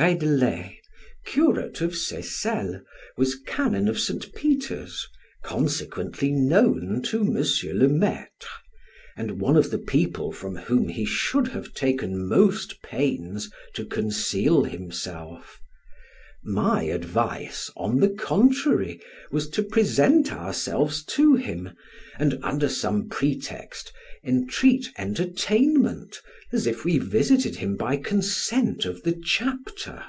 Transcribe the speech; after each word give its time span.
Reydelet, 0.00 0.76
curate 1.26 1.80
of 1.80 1.96
Seyssel, 1.96 2.82
was 3.16 3.34
canon 3.34 3.88
of 3.88 3.98
St. 3.98 4.32
Peter's, 4.32 5.08
consequently 5.42 6.30
known 6.30 7.02
to 7.06 7.22
M. 7.22 7.34
le 7.76 7.88
Maitre, 7.88 8.28
and 9.16 9.40
one 9.40 9.56
of 9.56 9.72
the 9.72 9.78
people 9.78 10.30
from 10.30 10.54
whom 10.54 10.86
he 10.88 11.04
should 11.04 11.48
have 11.48 11.74
taken 11.74 12.28
most 12.28 12.80
pains 12.80 13.50
to 13.74 13.84
conceal 13.84 14.62
himself; 14.62 15.58
my 16.44 16.84
advice, 16.84 17.68
on 17.76 17.98
the 17.98 18.08
contrary, 18.10 19.00
was 19.32 19.48
to 19.48 19.64
present 19.64 20.32
ourselves 20.32 21.02
to 21.06 21.34
him, 21.34 21.70
and, 22.20 22.38
under 22.44 22.68
some 22.68 23.08
pretext, 23.08 23.92
entreat 24.24 24.88
entertainment 24.98 26.20
as 26.52 26.66
if 26.66 26.84
we 26.84 26.98
visited 26.98 27.56
him 27.56 27.76
by 27.76 27.96
consent 27.96 28.84
of 28.84 29.02
the 29.02 29.20
chapter. 29.24 30.02